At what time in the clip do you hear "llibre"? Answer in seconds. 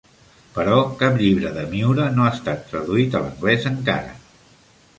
1.19-1.51